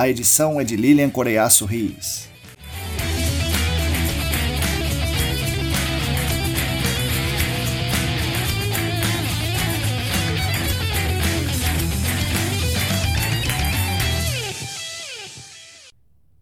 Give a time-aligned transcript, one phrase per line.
[0.00, 2.26] A edição é de Lilian Coreiaço Rios.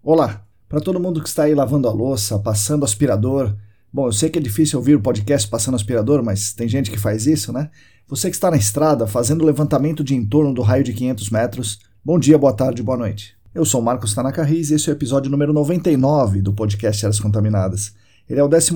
[0.05, 3.57] Olá, para todo mundo que está aí lavando a louça, passando aspirador.
[3.93, 6.97] Bom, eu sei que é difícil ouvir o podcast passando aspirador, mas tem gente que
[6.97, 7.73] faz isso, né?
[8.07, 11.81] Você que está na estrada fazendo levantamento de entorno do raio de 500 metros.
[12.05, 13.38] Bom dia, boa tarde, boa noite.
[13.55, 17.19] Eu sou Marcos Tanaka Riz e esse é o episódio número 99 do podcast Áreas
[17.19, 17.95] Contaminadas.
[18.29, 18.75] Ele é o 12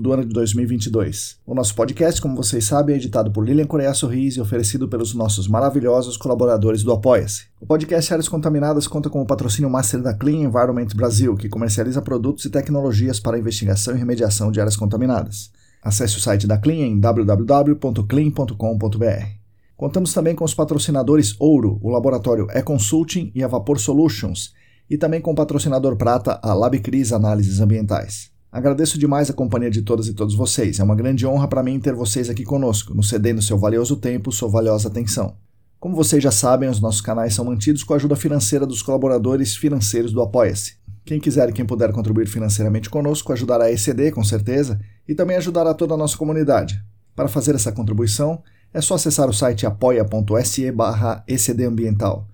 [0.00, 1.38] do ano de 2022.
[1.44, 5.12] O nosso podcast, como vocês sabem, é editado por Lilian Coreia Sorris e oferecido pelos
[5.12, 7.46] nossos maravilhosos colaboradores do Apoia-se.
[7.60, 12.00] O podcast Áreas Contaminadas conta com o patrocínio master da Clean Environment Brasil, que comercializa
[12.00, 15.50] produtos e tecnologias para investigação e remediação de áreas contaminadas.
[15.82, 19.41] Acesse o site da Clean em www.clean.com.br.
[19.82, 24.52] Contamos também com os patrocinadores Ouro, o laboratório E-Consulting e a Vapor Solutions,
[24.88, 28.30] e também com o patrocinador prata, a LabCris Análises Ambientais.
[28.52, 30.78] Agradeço demais a companhia de todas e todos vocês.
[30.78, 34.30] É uma grande honra para mim ter vocês aqui conosco, nos cedendo seu valioso tempo,
[34.30, 35.34] sua valiosa atenção.
[35.80, 39.56] Como vocês já sabem, os nossos canais são mantidos com a ajuda financeira dos colaboradores
[39.56, 40.76] financeiros do Apoia-se.
[41.04, 45.36] Quem quiser e quem puder contribuir financeiramente conosco ajudará a ECD, com certeza, e também
[45.36, 46.80] ajudará toda a nossa comunidade.
[47.16, 48.40] Para fazer essa contribuição,
[48.72, 52.26] é só acessar o site apoia.se barra ecdambiental.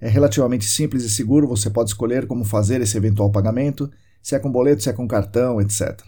[0.00, 3.90] É relativamente simples e seguro, você pode escolher como fazer esse eventual pagamento
[4.24, 6.00] se é com boleto, se é com cartão, etc.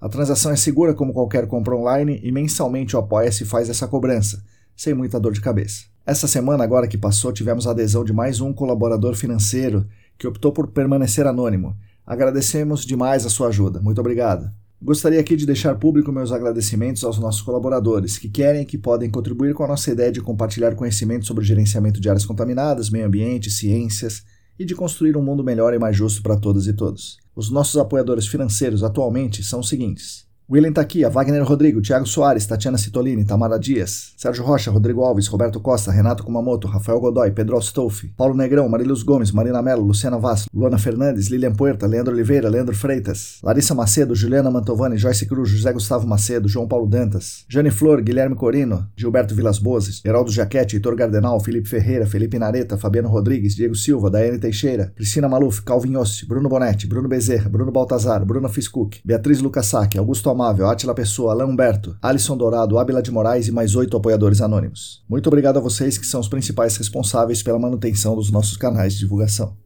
[0.00, 4.42] A transação é segura como qualquer compra online e mensalmente o Apoia-se faz essa cobrança,
[4.74, 5.84] sem muita dor de cabeça.
[6.06, 10.50] Essa semana, agora que passou, tivemos a adesão de mais um colaborador financeiro que optou
[10.50, 11.76] por permanecer anônimo.
[12.06, 13.82] Agradecemos demais a sua ajuda.
[13.82, 14.50] Muito obrigado.
[14.80, 19.10] Gostaria aqui de deixar público meus agradecimentos aos nossos colaboradores que querem e que podem
[19.10, 23.04] contribuir com a nossa ideia de compartilhar conhecimento sobre o gerenciamento de áreas contaminadas, meio
[23.04, 24.22] ambiente, ciências
[24.56, 27.18] e de construir um mundo melhor e mais justo para todas e todos.
[27.34, 32.78] Os nossos apoiadores financeiros atualmente são os seguintes: William Taquia, Wagner Rodrigo, Thiago Soares, Tatiana
[32.78, 38.14] Citolini, Tamara Dias, Sérgio Rocha, Rodrigo Alves, Roberto Costa, Renato Kumamoto, Rafael Godoy, Pedro Astolfi,
[38.16, 42.74] Paulo Negrão, Mariluz Gomes, Marina Mello, Luciana Vaz, Luana Fernandes, Lilian Puerta, Leandro Oliveira, Leandro
[42.74, 48.00] Freitas, Larissa Macedo, Juliana Mantovani, Joyce Cruz, José Gustavo Macedo, João Paulo Dantas, Jane Flor,
[48.00, 53.54] Guilherme Corino, Gilberto Vilas Boas, Geraldo Jaquete, Heitor Gardenal, Felipe Ferreira, Felipe Nareta, Fabiano Rodrigues,
[53.54, 58.48] Diego Silva, Daiane Teixeira, Cristina Maluf, Calvin Yost, Bruno Bonetti, Bruno Bezerra, Bruno Baltazar, Bruno
[58.48, 63.52] Fiscuc, Beatriz Lucassac, Augusto Atila Pessoa, Pessoa, Alain Humberto, Alisson Dourado, Ábila de Moraes e
[63.52, 65.02] mais oito apoiadores anônimos.
[65.08, 69.00] Muito obrigado a vocês que são os principais responsáveis pela manutenção dos nossos canais de
[69.00, 69.56] divulgação.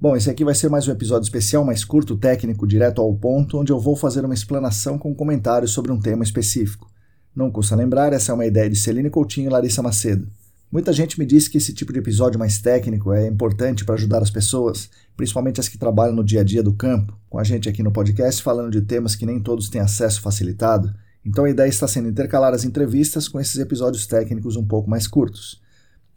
[0.00, 3.58] Bom, esse aqui vai ser mais um episódio especial, mais curto, técnico, direto ao ponto,
[3.58, 6.88] onde eu vou fazer uma explanação com comentários sobre um tema específico.
[7.34, 10.28] Não custa lembrar, essa é uma ideia de Celine Coutinho e Larissa Macedo.
[10.70, 14.22] Muita gente me diz que esse tipo de episódio mais técnico é importante para ajudar
[14.22, 17.70] as pessoas, principalmente as que trabalham no dia a dia do campo, com a gente
[17.70, 20.94] aqui no podcast falando de temas que nem todos têm acesso facilitado.
[21.24, 25.06] Então a ideia está sendo intercalar as entrevistas com esses episódios técnicos um pouco mais
[25.06, 25.58] curtos.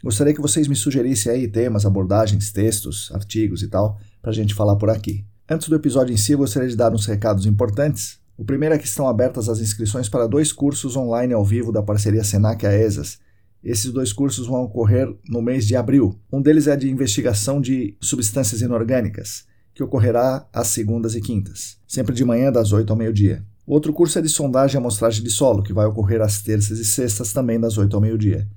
[0.03, 4.53] Gostaria que vocês me sugerissem aí temas, abordagens, textos, artigos e tal, para a gente
[4.53, 5.23] falar por aqui.
[5.49, 8.19] Antes do episódio em si, gostaria de dar uns recados importantes.
[8.37, 11.81] O primeiro é que estão abertas as inscrições para dois cursos online ao vivo da
[11.81, 13.17] parceria Senac AESAS,
[13.63, 16.19] esses dois cursos vão ocorrer no mês de abril.
[16.31, 22.13] Um deles é de investigação de substâncias inorgânicas, que ocorrerá às segundas e quintas, sempre
[22.15, 23.45] de manhã das 8 ao meio-dia.
[23.65, 26.85] Outro curso é de sondagem e amostragem de solo, que vai ocorrer às terças e
[26.85, 28.49] sextas, também das 8 ao meio-dia.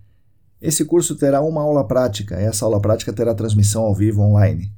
[0.61, 4.73] Esse curso terá uma aula prática, e essa aula prática terá transmissão ao vivo online.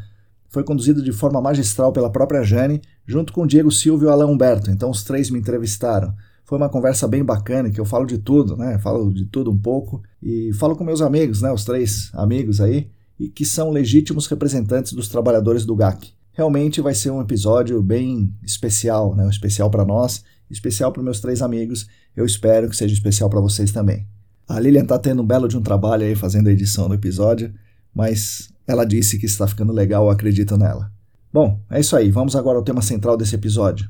[0.50, 4.28] foi conduzido de forma magistral pela própria Jane, junto com Diego Silva e o Alain
[4.28, 4.70] Humberto.
[4.70, 6.12] Então os três me entrevistaram.
[6.44, 8.76] Foi uma conversa bem bacana, que eu falo de tudo, né?
[8.80, 11.52] Falo de tudo um pouco e falo com meus amigos, né?
[11.52, 16.12] Os três amigos aí, e que são legítimos representantes dos trabalhadores do GAC.
[16.32, 19.24] Realmente vai ser um episódio bem especial, né?
[19.24, 21.86] Um especial para nós, especial para meus três amigos.
[22.16, 24.06] Eu espero que seja especial para vocês também.
[24.48, 27.54] A Lilian está tendo um belo de um trabalho aí fazendo a edição do episódio,
[27.94, 30.90] mas ela disse que está ficando legal, eu acredito nela.
[31.32, 32.10] Bom, é isso aí.
[32.10, 33.88] Vamos agora ao tema central desse episódio.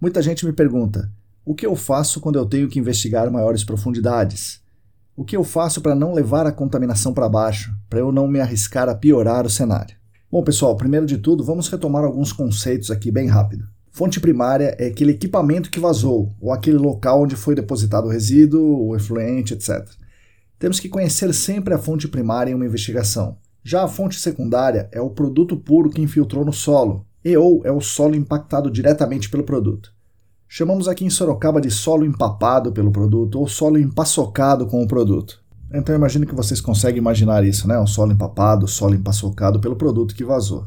[0.00, 1.10] Muita gente me pergunta:
[1.44, 4.60] o que eu faço quando eu tenho que investigar maiores profundidades?
[5.16, 8.40] O que eu faço para não levar a contaminação para baixo, para eu não me
[8.40, 9.97] arriscar a piorar o cenário?
[10.30, 13.66] Bom, pessoal, primeiro de tudo, vamos retomar alguns conceitos aqui bem rápido.
[13.90, 18.88] Fonte primária é aquele equipamento que vazou, ou aquele local onde foi depositado o resíduo,
[18.88, 19.88] o efluente, etc.
[20.58, 23.38] Temos que conhecer sempre a fonte primária em uma investigação.
[23.64, 27.72] Já a fonte secundária é o produto puro que infiltrou no solo, e ou é
[27.72, 29.94] o solo impactado diretamente pelo produto.
[30.46, 35.42] Chamamos aqui em Sorocaba de solo empapado pelo produto ou solo empaçocado com o produto.
[35.72, 37.78] Então eu imagino que vocês conseguem imaginar isso, né?
[37.78, 40.66] Um solo empapado, solo empaçocado pelo produto que vazou.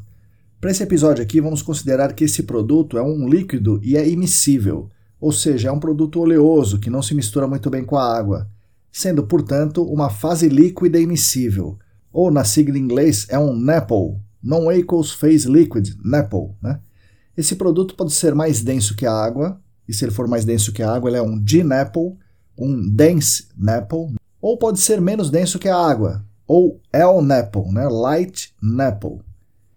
[0.59, 4.89] Para esse episódio aqui, vamos considerar que esse produto é um líquido e é imissível,
[5.19, 8.47] ou seja, é um produto oleoso que não se mistura muito bem com a água,
[8.91, 11.79] sendo, portanto, uma fase líquida imissível,
[12.13, 16.51] ou na sigla em inglês é um NAPL, Non-Aqueous Phase Liquid, NAPL.
[16.61, 16.79] Né?
[17.35, 20.71] Esse produto pode ser mais denso que a água, e se ele for mais denso
[20.71, 22.17] que a água, ele é um D-NAPL,
[22.55, 27.87] um Dense NAPL, ou pode ser menos denso que a água, ou L-NAPL, né?
[27.87, 29.19] Light NAPL.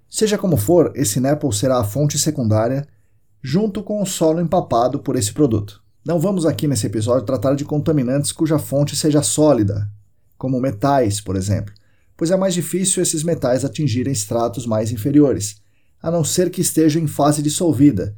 [0.09, 2.87] Seja como for, esse NEPL será a fonte secundária
[3.43, 5.83] junto com o solo empapado por esse produto.
[6.05, 9.91] Não vamos aqui nesse episódio tratar de contaminantes cuja fonte seja sólida,
[10.39, 11.75] como metais, por exemplo,
[12.17, 15.61] pois é mais difícil esses metais atingirem estratos mais inferiores,
[16.03, 18.17] a não ser que estejam em fase dissolvida.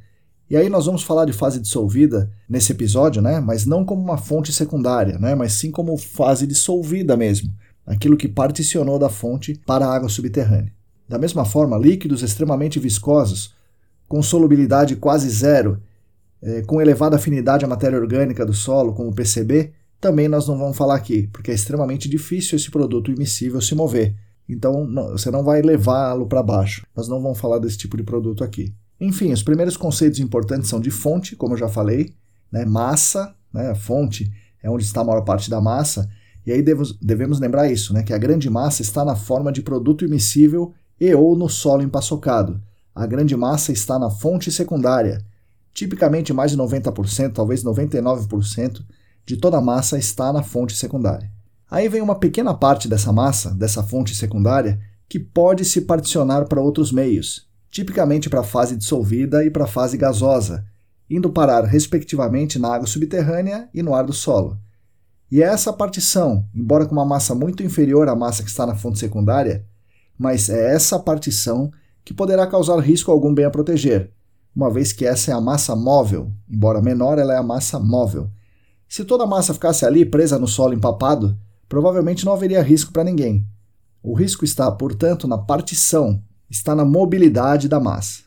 [0.48, 3.40] E aí nós vamos falar de fase dissolvida nesse episódio, né?
[3.40, 5.34] Mas não como uma fonte secundária, né?
[5.34, 7.52] Mas sim como fase dissolvida mesmo,
[7.84, 10.72] aquilo que particionou da fonte para a água subterrânea.
[11.08, 13.54] Da mesma forma, líquidos extremamente viscosos,
[14.08, 15.82] com solubilidade quase zero,
[16.40, 20.56] é, com elevada afinidade à matéria orgânica do solo, como o PCB, também nós não
[20.56, 24.14] vamos falar aqui, porque é extremamente difícil esse produto imissível se mover.
[24.48, 26.86] Então não, você não vai levá-lo para baixo.
[26.94, 28.72] Nós não vamos falar desse tipo de produto aqui.
[29.00, 32.14] Enfim, os primeiros conceitos importantes são de fonte, como eu já falei,
[32.50, 32.64] né?
[32.64, 33.70] massa, né?
[33.70, 34.32] a fonte
[34.62, 36.08] é onde está a maior parte da massa,
[36.46, 38.02] e aí devemos, devemos lembrar isso, né?
[38.02, 42.60] que a grande massa está na forma de produto imissível e ou no solo empaçocado.
[42.94, 45.22] A grande massa está na fonte secundária.
[45.74, 48.82] Tipicamente mais de 90%, talvez 99%
[49.26, 51.30] de toda a massa está na fonte secundária.
[51.70, 56.60] Aí vem uma pequena parte dessa massa, dessa fonte secundária, que pode se particionar para
[56.60, 57.45] outros meios,
[57.76, 60.64] tipicamente para a fase dissolvida e para a fase gasosa,
[61.10, 64.58] indo parar respectivamente na água subterrânea e no ar do solo.
[65.30, 68.74] E é essa partição, embora com uma massa muito inferior à massa que está na
[68.74, 69.66] fonte secundária,
[70.18, 71.70] mas é essa partição
[72.02, 74.10] que poderá causar risco algum bem a proteger,
[74.54, 78.30] uma vez que essa é a massa móvel, embora menor, ela é a massa móvel.
[78.88, 83.04] Se toda a massa ficasse ali presa no solo empapado, provavelmente não haveria risco para
[83.04, 83.46] ninguém.
[84.02, 88.22] O risco está, portanto, na partição, está na mobilidade da massa.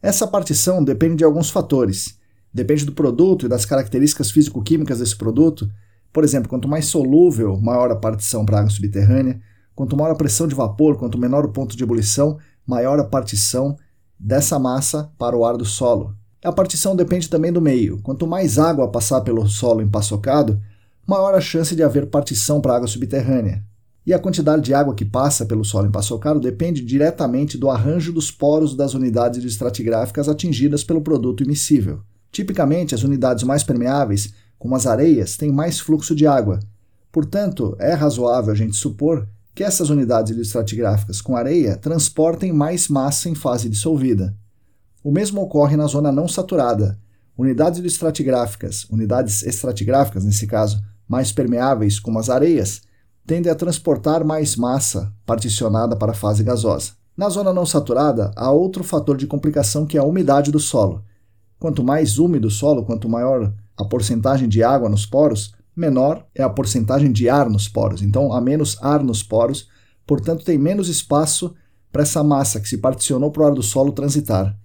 [0.00, 2.18] Essa partição depende de alguns fatores.
[2.52, 5.70] Depende do produto e das características físico-químicas desse produto.
[6.12, 9.40] Por exemplo, quanto mais solúvel, maior a partição para a água subterrânea.
[9.74, 13.76] Quanto maior a pressão de vapor, quanto menor o ponto de ebulição, maior a partição
[14.18, 16.14] dessa massa para o ar do solo.
[16.44, 18.00] A partição depende também do meio.
[18.02, 20.60] Quanto mais água passar pelo solo empaçocado,
[21.06, 23.64] maior a chance de haver partição para a água subterrânea.
[24.04, 28.30] E a quantidade de água que passa pelo solo empaçocado depende diretamente do arranjo dos
[28.30, 32.00] poros das unidades estratigráficas atingidas pelo produto imissível.
[32.32, 36.58] Tipicamente, as unidades mais permeáveis, como as areias, têm mais fluxo de água.
[37.12, 43.28] Portanto, é razoável a gente supor que essas unidades estratigráficas com areia transportem mais massa
[43.28, 44.34] em fase dissolvida.
[45.04, 46.98] O mesmo ocorre na zona não saturada,
[47.36, 52.82] unidades estratigráficas, unidades estratigráficas, nesse caso, mais permeáveis, como as areias,
[53.26, 56.92] tendem a transportar mais massa particionada para a fase gasosa.
[57.16, 61.04] Na zona não saturada, há outro fator de complicação que é a umidade do solo.
[61.58, 66.42] Quanto mais úmido o solo, quanto maior a porcentagem de água nos poros, menor é
[66.42, 68.02] a porcentagem de ar nos poros.
[68.02, 69.68] Então, há menos ar nos poros,
[70.06, 71.54] portanto, tem menos espaço
[71.90, 74.56] para essa massa que se particionou para o ar do solo transitar.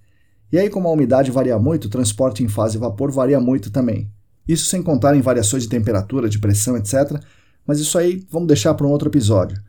[0.51, 4.09] E aí, como a umidade varia muito, o transporte em fase vapor varia muito também.
[4.47, 7.21] Isso sem contar em variações de temperatura, de pressão, etc.
[7.67, 9.61] Mas isso aí vamos deixar para um outro episódio.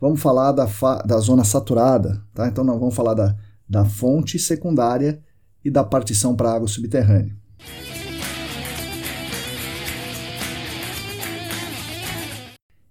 [0.00, 0.66] Vamos falar da,
[1.04, 2.48] da zona saturada, tá?
[2.48, 3.36] Então não vamos falar da,
[3.68, 5.22] da fonte secundária
[5.62, 7.36] e da partição para água subterrânea.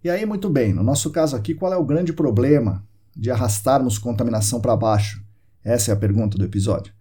[0.03, 2.83] E aí, muito bem, no nosso caso aqui, qual é o grande problema
[3.15, 5.23] de arrastarmos contaminação para baixo?
[5.63, 6.93] Essa é a pergunta do episódio.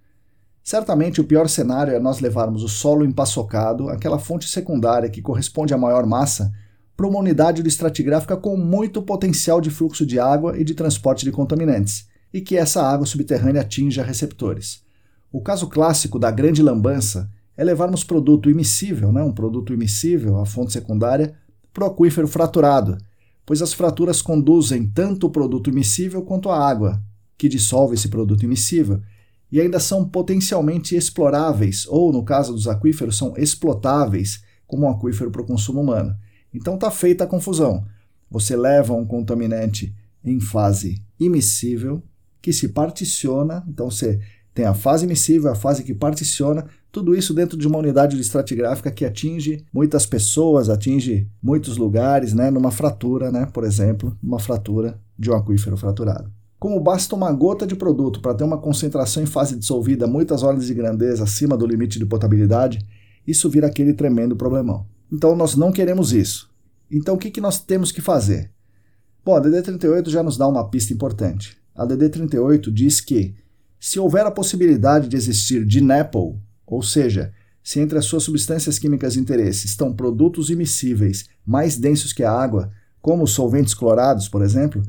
[0.63, 5.73] Certamente o pior cenário é nós levarmos o solo empaçocado, aquela fonte secundária que corresponde
[5.73, 6.53] à maior massa,
[7.01, 11.33] para uma unidade estratigráfica com muito potencial de fluxo de água e de transporte de
[11.33, 14.83] contaminantes, e que essa água subterrânea atinja receptores.
[15.33, 20.45] O caso clássico da grande lambança é levarmos produto imissível, né, um produto imissível, a
[20.45, 21.35] fonte secundária,
[21.73, 22.99] para o aquífero fraturado,
[23.47, 27.03] pois as fraturas conduzem tanto o produto imissível quanto a água,
[27.39, 29.01] que dissolve esse produto imissível,
[29.51, 35.31] e ainda são potencialmente exploráveis, ou no caso dos aquíferos, são explotáveis como um aquífero
[35.31, 36.15] para o consumo humano.
[36.53, 37.85] Então está feita a confusão.
[38.31, 42.03] Você leva um contaminante em fase imissível
[42.41, 44.21] que se particiona, então você
[44.55, 48.23] tem a fase imissível, a fase que particiona, tudo isso dentro de uma unidade de
[48.23, 54.41] estratigráfica que atinge muitas pessoas, atinge muitos lugares, né, numa fratura, né, por exemplo, uma
[54.41, 56.31] fratura de um aquífero fraturado.
[56.59, 60.67] Como basta uma gota de produto para ter uma concentração em fase dissolvida muitas ordens
[60.67, 62.85] de grandeza acima do limite de potabilidade,
[63.27, 64.85] isso vira aquele tremendo problemão.
[65.13, 66.51] Então nós não queremos isso.
[66.91, 68.51] Então o que, que nós temos que fazer?
[69.25, 71.59] Bom, a DD38 já nos dá uma pista importante.
[71.75, 73.35] A DD38 diz que
[73.79, 76.37] se houver a possibilidade de existir DNAPL,
[76.67, 82.13] ou seja, se entre as suas substâncias químicas de interesse estão produtos imissíveis mais densos
[82.13, 84.83] que a água, como solventes clorados, por exemplo,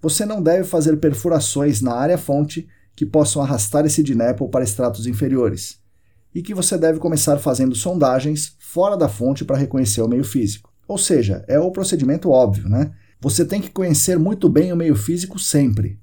[0.00, 5.06] você não deve fazer perfurações na área fonte que possam arrastar esse DNAPL para estratos
[5.06, 5.77] inferiores,
[6.34, 10.72] e que você deve começar fazendo sondagens fora da fonte para reconhecer o meio físico.
[10.86, 12.92] Ou seja, é o procedimento óbvio, né?
[13.20, 15.98] Você tem que conhecer muito bem o meio físico sempre.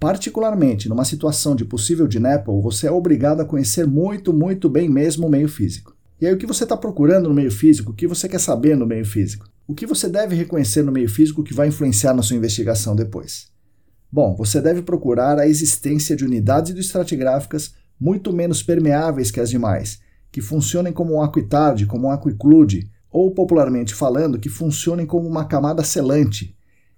[0.00, 5.26] Particularmente numa situação de possível DNAPL, você é obrigado a conhecer muito, muito bem mesmo
[5.26, 5.96] o meio físico.
[6.20, 7.92] E aí, o que você está procurando no meio físico?
[7.92, 9.48] O que você quer saber no meio físico?
[9.68, 13.48] O que você deve reconhecer no meio físico que vai influenciar na sua investigação depois?
[14.10, 20.00] Bom, você deve procurar a existência de unidades hidroestratigráficas muito menos permeáveis que as demais,
[20.30, 25.44] que funcionem como um aquitarde, como um aquiclude, ou popularmente falando, que funcionem como uma
[25.44, 26.56] camada selante,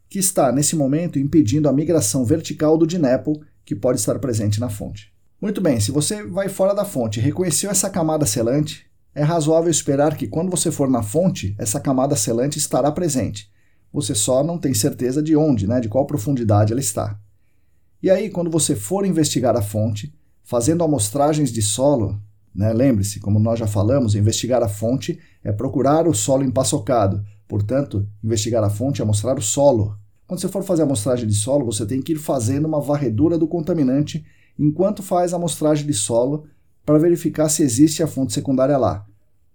[0.09, 4.69] que está, nesse momento, impedindo a migração vertical do DNAPL que pode estar presente na
[4.69, 5.13] fonte.
[5.41, 9.71] Muito bem, se você vai fora da fonte e reconheceu essa camada selante, é razoável
[9.71, 13.51] esperar que quando você for na fonte, essa camada selante estará presente.
[13.93, 17.19] Você só não tem certeza de onde, né, de qual profundidade ela está.
[18.03, 20.15] E aí, quando você for investigar a fonte,
[20.51, 22.21] fazendo amostragens de solo,
[22.53, 27.25] né, lembre-se, como nós já falamos, investigar a fonte é procurar o solo empaçocado.
[27.47, 29.97] Portanto, investigar a fonte é mostrar o solo.
[30.27, 33.39] Quando você for fazer a amostragem de solo, você tem que ir fazendo uma varredura
[33.39, 34.27] do contaminante
[34.59, 36.47] enquanto faz a amostragem de solo
[36.85, 39.07] para verificar se existe a fonte secundária lá.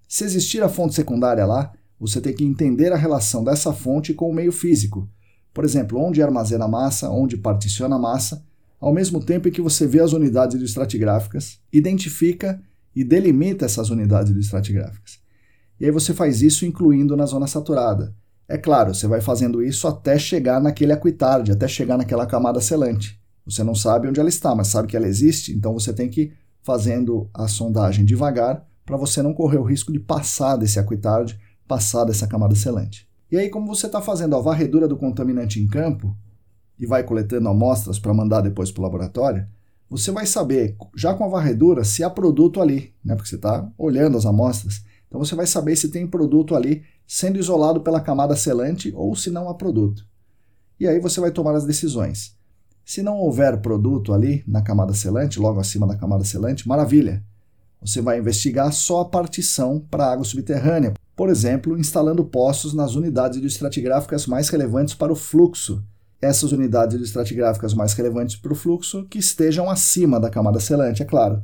[0.08, 4.30] Se existir a fonte secundária lá, você tem que entender a relação dessa fonte com
[4.30, 5.10] o meio físico.
[5.54, 8.46] Por exemplo, onde armazena a massa, onde particiona a massa,
[8.80, 12.62] ao mesmo tempo em que você vê as unidades estratigráficas, identifica
[12.96, 15.20] e delimita essas unidades estratigráficas.
[15.80, 18.16] E aí você faz isso incluindo na zona saturada.
[18.48, 23.20] É claro, você vai fazendo isso até chegar naquele aquitarde, até chegar naquela camada selante.
[23.46, 26.32] Você não sabe onde ela está, mas sabe que ela existe, então você tem que
[26.62, 32.06] fazendo a sondagem devagar para você não correr o risco de passar desse aquitard, passar
[32.06, 33.08] dessa camada selante.
[33.32, 36.16] E aí, como você está fazendo a varredura do contaminante em campo
[36.80, 39.48] e vai coletando amostras para mandar depois para o laboratório,
[39.90, 43.16] você vai saber, já com a varredura, se há produto ali, né?
[43.16, 44.84] porque você está olhando as amostras.
[45.08, 49.30] Então você vai saber se tem produto ali sendo isolado pela camada selante ou se
[49.30, 50.06] não há produto.
[50.80, 52.36] E aí você vai tomar as decisões.
[52.84, 57.24] Se não houver produto ali na camada selante, logo acima da camada selante, maravilha.
[57.82, 63.42] Você vai investigar só a partição para água subterrânea, por exemplo, instalando poços nas unidades
[63.44, 65.84] estratigráficas mais relevantes para o fluxo.
[66.22, 71.06] Essas unidades estratigráficas mais relevantes para o fluxo que estejam acima da camada selante, é
[71.06, 71.44] claro.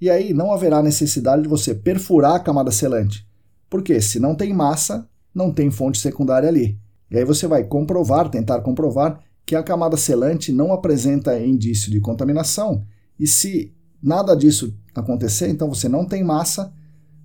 [0.00, 3.26] E aí não haverá necessidade de você perfurar a camada selante.
[3.68, 6.78] Porque se não tem massa, não tem fonte secundária ali.
[7.10, 12.00] E aí você vai comprovar, tentar comprovar que a camada selante não apresenta indício de
[12.00, 12.84] contaminação.
[13.18, 16.72] E se nada disso acontecer, então você não tem massa,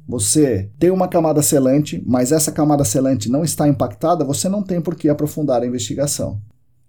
[0.07, 4.81] você tem uma camada selante, mas essa camada selante não está impactada, você não tem
[4.81, 6.41] por que aprofundar a investigação.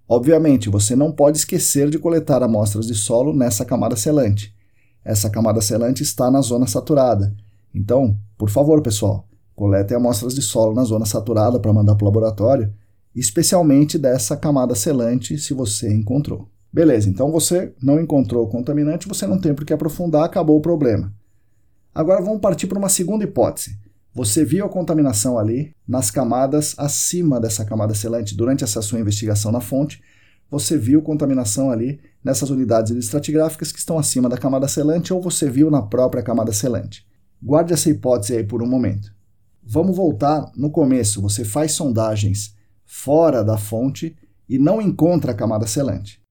[0.08, 4.54] Obviamente, você não pode esquecer de coletar amostras de solo nessa camada selante.
[5.04, 7.34] Essa camada selante está na zona saturada.
[7.74, 12.08] Então, por favor, pessoal, coletem amostras de solo na zona saturada para mandar para o
[12.08, 12.72] laboratório,
[13.14, 16.48] especialmente dessa camada selante, se você encontrou.
[16.72, 20.62] Beleza, então você não encontrou o contaminante, você não tem por que aprofundar, acabou o
[20.62, 21.12] problema.
[21.94, 23.78] Agora vamos partir para uma segunda hipótese.
[24.14, 29.50] Você viu a contaminação ali nas camadas acima dessa camada selante durante essa sua investigação
[29.50, 30.00] na fonte.
[30.48, 35.50] Você viu contaminação ali nessas unidades estratigráficas que estão acima da camada selante ou você
[35.50, 37.04] viu na própria camada selante.
[37.42, 39.12] Guarde essa hipótese aí por um momento.
[39.66, 41.20] Vamos voltar no começo.
[41.20, 42.54] Você faz sondagens
[42.86, 44.16] fora da fonte
[44.48, 46.22] e não encontra a camada selante.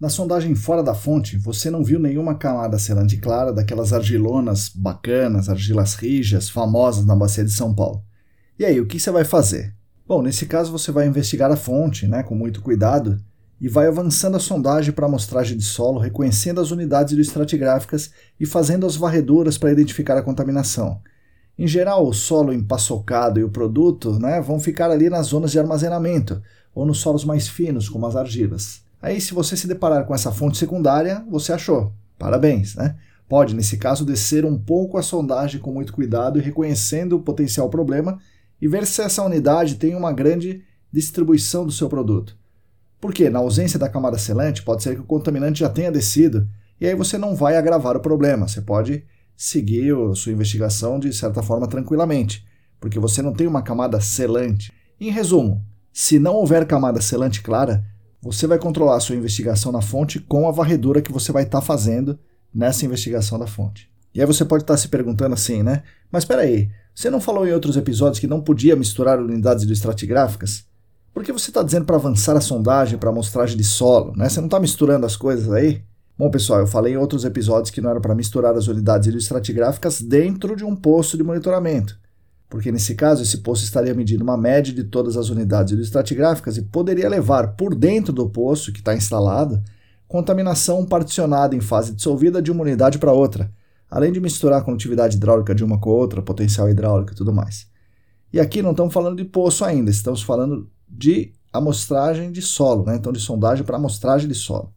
[0.00, 5.48] Na sondagem fora da fonte, você não viu nenhuma camada selante clara daquelas argilonas bacanas,
[5.48, 8.04] argilas rijas, famosas na bacia de São Paulo.
[8.56, 9.74] E aí, o que você vai fazer?
[10.06, 13.18] Bom, nesse caso você vai investigar a fonte, né, com muito cuidado,
[13.60, 18.86] e vai avançando a sondagem para amostragem de solo, reconhecendo as unidades estratigráficas e fazendo
[18.86, 21.00] as varreduras para identificar a contaminação.
[21.58, 25.58] Em geral, o solo empaçocado e o produto né, vão ficar ali nas zonas de
[25.58, 26.40] armazenamento,
[26.72, 28.86] ou nos solos mais finos, como as argilas.
[29.00, 31.92] Aí, se você se deparar com essa fonte secundária, você achou.
[32.18, 32.96] Parabéns, né?
[33.28, 37.68] Pode, nesse caso, descer um pouco a sondagem com muito cuidado e reconhecendo o potencial
[37.68, 38.18] problema
[38.60, 42.36] e ver se essa unidade tem uma grande distribuição do seu produto.
[43.00, 46.48] Porque, na ausência da camada selante, pode ser que o contaminante já tenha descido
[46.80, 48.48] e aí você não vai agravar o problema.
[48.48, 49.04] Você pode
[49.36, 52.44] seguir a sua investigação de certa forma tranquilamente,
[52.80, 54.72] porque você não tem uma camada selante.
[55.00, 57.84] Em resumo, se não houver camada selante clara,
[58.20, 61.60] você vai controlar a sua investigação na fonte com a varredura que você vai estar
[61.60, 62.18] tá fazendo
[62.52, 63.88] nessa investigação da fonte.
[64.14, 65.82] E aí você pode estar tá se perguntando assim, né?
[66.10, 70.64] Mas espera aí, você não falou em outros episódios que não podia misturar unidades estratigráficas?
[71.14, 74.12] Por que você está dizendo para avançar a sondagem para amostragem de solo?
[74.16, 74.28] Né?
[74.28, 75.82] Você não está misturando as coisas aí?
[76.18, 80.00] Bom, pessoal, eu falei em outros episódios que não era para misturar as unidades estratigráficas
[80.00, 81.98] dentro de um posto de monitoramento
[82.48, 86.62] porque nesse caso esse poço estaria medindo uma média de todas as unidades estratigráficas e
[86.62, 89.62] poderia levar por dentro do poço que está instalado
[90.08, 93.52] contaminação particionada em fase dissolvida de uma unidade para outra,
[93.90, 97.68] além de misturar a condutividade hidráulica de uma com outra, potencial hidráulico e tudo mais.
[98.32, 102.96] E aqui não estamos falando de poço ainda, estamos falando de amostragem de solo, né?
[102.96, 104.72] então de sondagem para amostragem de solo.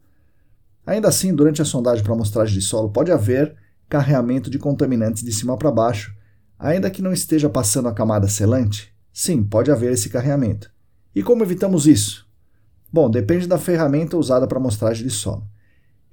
[0.86, 3.54] Ainda assim, durante a sondagem para amostragem de solo, pode haver
[3.88, 6.14] carreamento de contaminantes de cima para baixo,
[6.62, 8.94] ainda que não esteja passando a camada selante?
[9.12, 10.70] Sim, pode haver esse carreamento.
[11.12, 12.24] E como evitamos isso?
[12.90, 15.42] Bom, depende da ferramenta usada para amostragem de solo.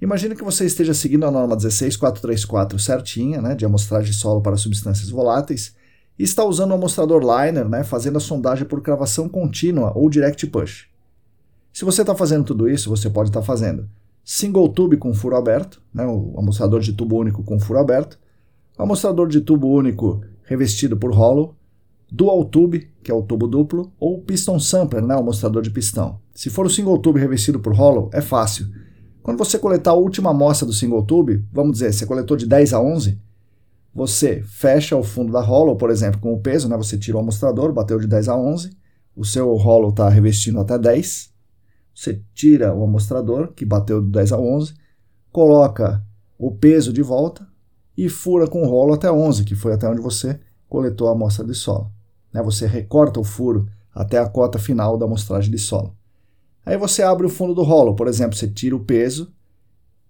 [0.02, 4.56] Imagine que você esteja seguindo a norma 16434 certinha, né, de amostragem de solo para
[4.56, 5.76] substâncias voláteis,
[6.18, 10.46] e está usando o amostrador liner, né, fazendo a sondagem por cravação contínua ou direct
[10.48, 10.88] push.
[11.72, 13.88] Se você está fazendo tudo isso, você pode estar tá fazendo
[14.24, 18.18] single tube com furo aberto, né, o amostrador de tubo único com furo aberto,
[18.76, 21.54] amostrador de tubo único revestido por hollow,
[22.10, 26.18] dual tube, que é o tubo duplo, ou piston sampler, né, o mostrador de pistão.
[26.34, 28.66] Se for o single tube revestido por hollow, é fácil.
[29.22, 32.72] Quando você coletar a última amostra do single tube, vamos dizer, você coletou de 10
[32.72, 33.16] a 11,
[33.94, 37.20] você fecha o fundo da hollow, por exemplo, com o peso, né, você tira o
[37.20, 38.76] amostrador, bateu de 10 a 11,
[39.14, 41.32] o seu hollow está revestindo até 10,
[41.94, 44.74] você tira o amostrador, que bateu de 10 a 11,
[45.30, 46.04] coloca
[46.36, 47.46] o peso de volta,
[47.96, 51.54] e fura com rolo até 11, que foi até onde você coletou a amostra de
[51.54, 51.90] solo.
[52.32, 52.42] Né?
[52.42, 55.94] Você recorta o furo até a cota final da amostragem de solo.
[56.64, 59.32] Aí você abre o fundo do rolo, por exemplo, você tira o peso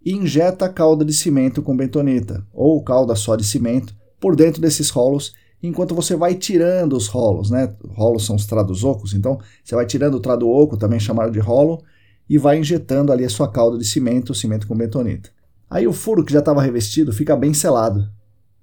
[0.04, 4.60] e injeta a calda de cimento com bentonita, ou calda só de cimento, por dentro
[4.60, 7.50] desses rolos, enquanto você vai tirando os rolos.
[7.50, 7.72] Né?
[7.94, 11.38] Rolos são os trados ocos, então você vai tirando o trado oco, também chamado de
[11.38, 11.82] rolo,
[12.28, 15.30] e vai injetando ali a sua calda de cimento, cimento com bentonita.
[15.70, 18.10] Aí o furo que já estava revestido fica bem selado.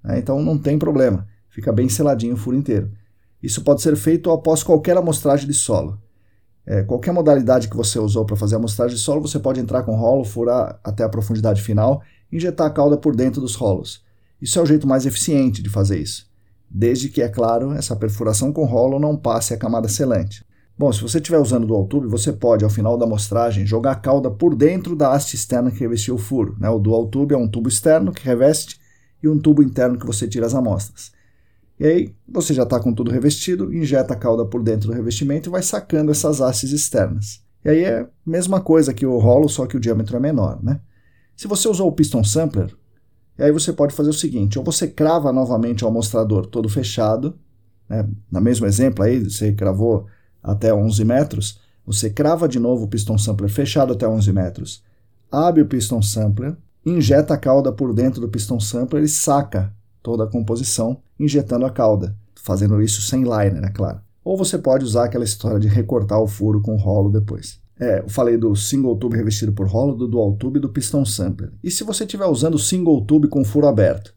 [0.04, 0.18] Né?
[0.18, 2.92] Então não tem problema, fica bem seladinho o furo inteiro.
[3.42, 5.98] Isso pode ser feito após qualquer amostragem de solo.
[6.66, 9.84] É, qualquer modalidade que você usou para fazer a amostragem de solo, você pode entrar
[9.84, 14.04] com rolo, furar até a profundidade final e injetar a cauda por dentro dos rolos.
[14.42, 16.30] Isso é o jeito mais eficiente de fazer isso,
[16.68, 20.44] desde que, é claro, essa perfuração com rolo não passe a camada selante.
[20.78, 23.92] Bom, se você estiver usando o dual tube, você pode, ao final da amostragem, jogar
[23.92, 26.56] a cauda por dentro da haste externa que revestiu o furo.
[26.56, 26.70] Né?
[26.70, 28.80] O dual tube é um tubo externo que reveste
[29.20, 31.10] e um tubo interno que você tira as amostras.
[31.80, 35.48] E aí você já está com tudo revestido, injeta a cauda por dentro do revestimento
[35.48, 37.42] e vai sacando essas hastes externas.
[37.64, 40.62] E aí é a mesma coisa que o rolo, só que o diâmetro é menor.
[40.62, 40.80] Né?
[41.36, 42.72] Se você usou o piston sampler,
[43.36, 47.36] aí você pode fazer o seguinte, ou você crava novamente o amostrador todo fechado,
[47.88, 48.08] né?
[48.30, 50.06] no mesmo exemplo aí, você cravou
[50.42, 54.82] até 11 metros, você crava de novo o piston sampler fechado até 11 metros,
[55.30, 59.72] abre o piston sampler, injeta a cauda por dentro do piston sampler e saca
[60.02, 64.00] toda a composição injetando a cauda, fazendo isso sem liner, é claro.
[64.24, 67.60] Ou você pode usar aquela história de recortar o furo com rolo depois.
[67.80, 71.04] É, eu falei do single tube revestido por rolo, do dual tube e do piston
[71.04, 71.52] sampler.
[71.62, 74.12] E se você estiver usando single tube com furo aberto?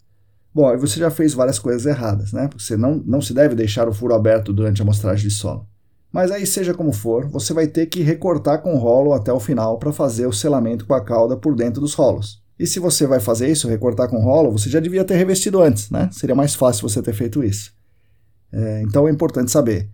[0.54, 2.48] Bom, aí você já fez várias coisas erradas, né?
[2.48, 5.66] Porque você não, não se deve deixar o furo aberto durante a amostragem de solo.
[6.12, 9.78] Mas aí, seja como for, você vai ter que recortar com rolo até o final
[9.78, 12.42] para fazer o selamento com a cauda por dentro dos rolos.
[12.60, 15.90] E se você vai fazer isso, recortar com rolo, você já devia ter revestido antes,
[15.90, 16.10] né?
[16.12, 17.74] Seria mais fácil você ter feito isso.
[18.52, 19.90] É, então é importante saber.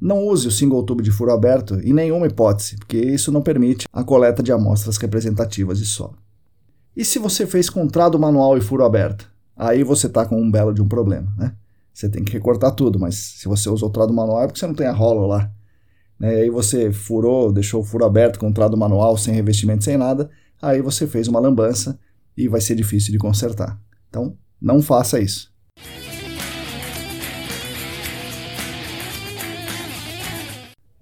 [0.00, 3.86] Não use o single tube de furo aberto em nenhuma hipótese, porque isso não permite
[3.92, 6.16] a coleta de amostras representativas de solo.
[6.96, 9.28] E se você fez contrado manual e furo aberto?
[9.56, 11.52] Aí você está com um belo de um problema, né?
[11.98, 14.68] Você tem que recortar tudo, mas se você usa o trado manual é porque você
[14.68, 15.52] não tem a rola lá.
[16.16, 16.42] Né?
[16.42, 20.30] Aí você furou, deixou o furo aberto com o trado manual, sem revestimento, sem nada,
[20.62, 21.98] aí você fez uma lambança
[22.36, 23.80] e vai ser difícil de consertar.
[24.08, 25.52] Então, não faça isso.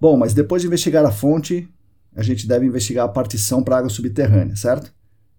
[0.01, 1.69] Bom, mas depois de investigar a fonte,
[2.15, 4.91] a gente deve investigar a partição para água subterrânea, certo?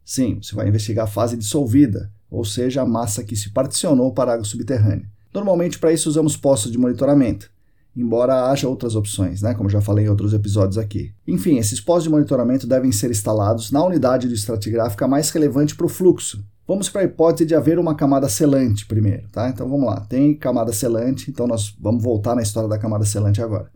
[0.05, 4.31] Sim, você vai investigar a fase dissolvida, ou seja, a massa que se particionou para
[4.31, 5.18] a água subterrânea.
[5.33, 7.51] Normalmente, para isso, usamos postos de monitoramento,
[7.95, 11.13] embora haja outras opções, né, como já falei em outros episódios aqui.
[11.27, 15.87] Enfim, esses postos de monitoramento devem ser instalados na unidade de estratigráfica mais relevante para
[15.87, 16.45] o fluxo.
[16.67, 19.49] Vamos para a hipótese de haver uma camada selante primeiro, tá?
[19.49, 23.41] Então vamos lá, tem camada selante, então nós vamos voltar na história da camada selante
[23.41, 23.71] agora.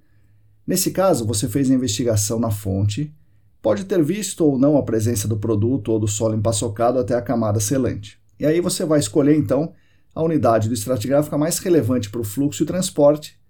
[0.67, 3.13] Nesse caso, você fez a investigação na fonte,
[3.63, 7.23] pode ter visto ou não a presença do produto ou do solo empaçocado até a
[7.23, 8.21] camada selante.
[8.39, 9.73] E aí você vai escolher então
[10.15, 13.41] a unidade do estratigráfica mais relevante para o fluxo e transporte,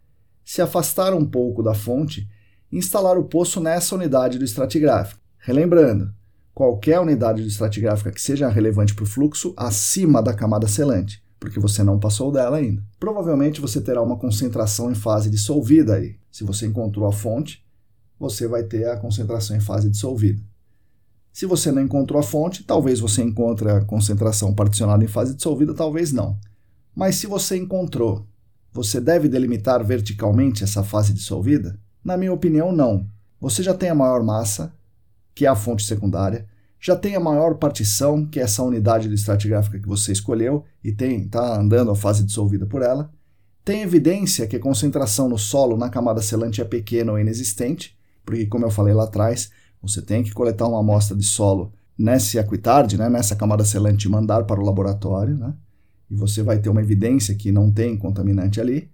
[0.44, 2.29] se afastar um pouco da fonte
[2.70, 5.20] e instalar o poço nessa unidade do estratigráfico.
[5.38, 6.12] Relembrando,
[6.55, 11.59] qualquer unidade do estratigráfica que seja relevante para o fluxo acima da camada selante, porque
[11.59, 12.83] você não passou dela ainda.
[12.98, 16.16] Provavelmente você terá uma concentração em fase dissolvida aí.
[16.31, 17.64] Se você encontrou a fonte,
[18.18, 20.40] você vai ter a concentração em fase dissolvida.
[21.33, 25.75] Se você não encontrou a fonte, talvez você encontre a concentração particionada em fase dissolvida,
[25.75, 26.38] talvez não.
[26.95, 28.27] Mas se você encontrou,
[28.73, 31.79] você deve delimitar verticalmente essa fase dissolvida?
[32.05, 33.07] Na minha opinião, não.
[33.41, 34.73] Você já tem a maior massa,
[35.35, 36.47] que é a fonte secundária,
[36.81, 40.89] já tem a maior partição, que é essa unidade de estratigráfica que você escolheu e
[40.91, 43.11] está andando a fase dissolvida por ela.
[43.65, 48.47] Tem evidência que a concentração no solo na camada selante é pequena ou inexistente, porque,
[48.47, 49.51] como eu falei lá atrás,
[49.81, 54.11] você tem que coletar uma amostra de solo nesse aquitard, né, nessa camada selante e
[54.11, 55.37] mandar para o laboratório.
[55.37, 55.55] Né?
[56.12, 58.90] E você vai ter uma evidência que não tem contaminante ali,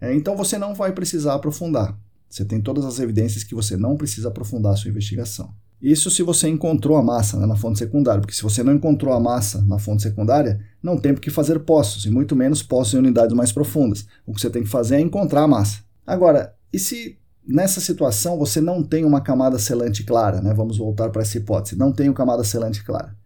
[0.00, 1.98] é, então você não vai precisar aprofundar.
[2.28, 5.52] Você tem todas as evidências que você não precisa aprofundar a sua investigação.
[5.80, 9.12] Isso se você encontrou a massa né, na fonte secundária, porque se você não encontrou
[9.12, 12.94] a massa na fonte secundária, não tem por que fazer poços, e muito menos poços
[12.94, 14.06] em unidades mais profundas.
[14.24, 15.80] O que você tem que fazer é encontrar a massa.
[16.06, 20.40] Agora, e se nessa situação você não tem uma camada selante clara?
[20.40, 20.54] Né?
[20.54, 21.76] Vamos voltar para essa hipótese.
[21.76, 23.16] Não tenho camada selante clara.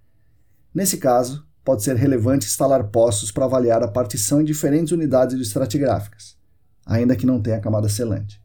[0.74, 6.36] Nesse caso, pode ser relevante instalar postos para avaliar a partição em diferentes unidades estratigráficas,
[6.86, 8.40] ainda que não tenha camada selante.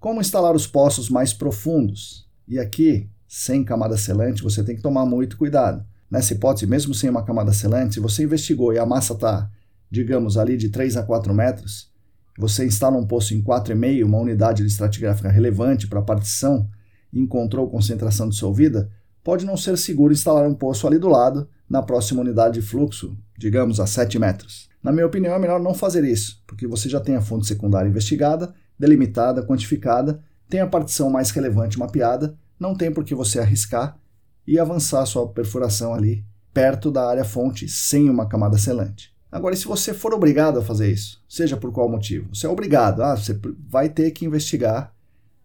[0.00, 2.26] Como instalar os postos mais profundos?
[2.48, 5.84] E aqui, sem camada selante, você tem que tomar muito cuidado.
[6.10, 9.50] Nessa hipótese, mesmo sem uma camada selante, se você investigou e a massa está,
[9.90, 11.92] digamos, ali de 3 a 4 metros,
[12.38, 16.66] você instala um poço em 4,5, uma unidade estratigráfica relevante para a partição,
[17.12, 18.90] e encontrou concentração dissolvida,
[19.28, 23.14] pode não ser seguro instalar um poço ali do lado, na próxima unidade de fluxo,
[23.36, 24.70] digamos a 7 metros.
[24.82, 27.90] Na minha opinião, é melhor não fazer isso, porque você já tem a fonte secundária
[27.90, 33.98] investigada, delimitada, quantificada, tem a partição mais relevante mapeada, não tem por que você arriscar
[34.46, 39.12] e avançar sua perfuração ali perto da área fonte sem uma camada selante.
[39.30, 43.02] Agora, se você for obrigado a fazer isso, seja por qual motivo, você é obrigado,
[43.02, 43.38] ah, você
[43.68, 44.90] vai ter que investigar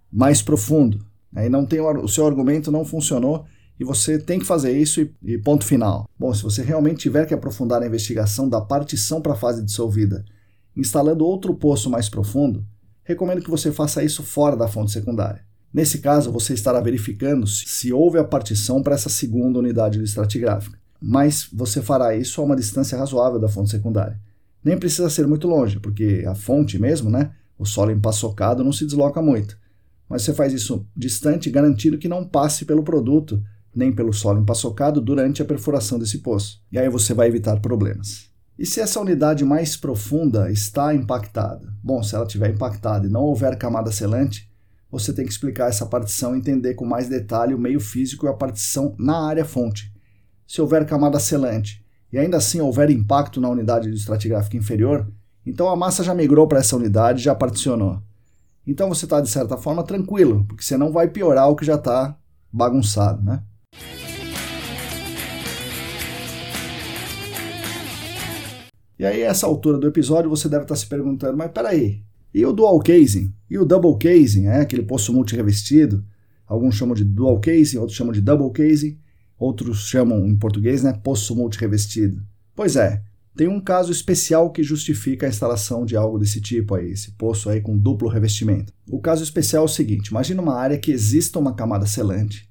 [0.10, 1.06] mais profundo.
[1.36, 3.46] Aí não tem o seu argumento não funcionou
[3.79, 6.07] e você tem que fazer isso e, e, ponto final.
[6.17, 10.23] Bom, se você realmente tiver que aprofundar a investigação da partição para a fase dissolvida,
[10.75, 12.65] instalando outro poço mais profundo,
[13.03, 15.43] recomendo que você faça isso fora da fonte secundária.
[15.73, 20.77] Nesse caso, você estará verificando se houve a partição para essa segunda unidade de estratigráfica,
[21.01, 24.19] mas você fará isso a uma distância razoável da fonte secundária.
[24.63, 28.86] Nem precisa ser muito longe, porque a fonte mesmo, né, o solo empaçocado, não se
[28.86, 29.57] desloca muito.
[30.07, 33.43] Mas você faz isso distante, garantindo que não passe pelo produto,
[33.75, 36.62] nem pelo solo empaçocado durante a perfuração desse poço.
[36.71, 38.31] E aí você vai evitar problemas.
[38.57, 41.73] E se essa unidade mais profunda está impactada?
[41.83, 44.51] Bom, se ela estiver impactada e não houver camada selante,
[44.91, 48.29] você tem que explicar essa partição e entender com mais detalhe o meio físico e
[48.29, 49.91] a partição na área fonte.
[50.45, 55.12] Se houver camada selante e ainda assim houver impacto na unidade do estratigráfico inferior,
[55.43, 58.03] então a massa já migrou para essa unidade já particionou.
[58.67, 61.75] Então você está, de certa forma, tranquilo, porque você não vai piorar o que já
[61.75, 62.15] está
[62.51, 63.41] bagunçado, né?
[68.97, 72.03] E aí, essa altura do episódio, você deve estar se perguntando, mas peraí,
[72.34, 73.34] e o dual casing?
[73.49, 76.03] E o double casing, é aquele poço multirevestido?
[76.47, 78.97] Alguns chamam de dual casing, outros chamam de double casing,
[79.38, 82.21] outros chamam em português, né, poço multirevestido.
[82.56, 83.01] Pois é,
[83.36, 87.49] tem um caso especial que justifica a instalação de algo desse tipo aí, esse poço
[87.49, 88.71] aí com duplo revestimento.
[88.88, 92.47] O caso especial é o seguinte: imagina uma área que exista uma camada selante,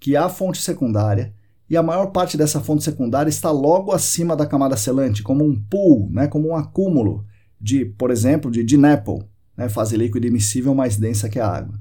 [0.00, 1.34] que há fonte secundária
[1.68, 5.60] e a maior parte dessa fonte secundária está logo acima da camada selante, como um
[5.68, 7.24] pool, né, como um acúmulo
[7.60, 9.18] de, por exemplo, de DNAPL,
[9.56, 11.78] né, fase líquida emissível mais densa que a água.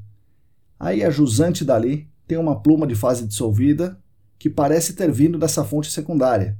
[0.79, 3.99] Aí a jusante dali tem uma pluma de fase dissolvida
[4.39, 6.57] que parece ter vindo dessa fonte secundária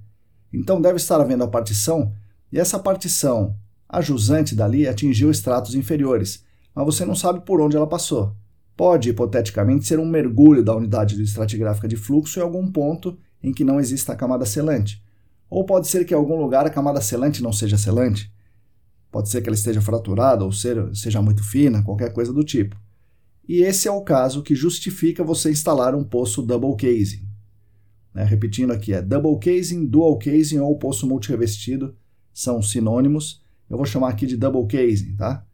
[0.56, 2.14] então deve estar havendo a partição,
[2.52, 3.56] e essa partição,
[3.90, 8.34] a jusante dali, atingiu estratos inferiores, mas você não sabe por onde ela passou.
[8.76, 13.64] Pode, hipoteticamente, ser um mergulho da unidade estratigráfica de fluxo em algum ponto em que
[13.64, 15.04] não exista a camada selante.
[15.50, 18.34] Ou pode ser que em algum lugar a camada selante não seja selante.
[19.12, 22.76] Pode ser que ela esteja fraturada ou seja muito fina, qualquer coisa do tipo.
[23.48, 27.26] E esse é o caso que justifica você instalar um poço double casing.
[28.14, 28.24] Né?
[28.24, 31.96] Repetindo aqui, é double casing, dual casing ou poço multirevestido
[32.34, 33.42] são sinônimos.
[33.70, 35.46] Eu vou chamar aqui de double casing, tá?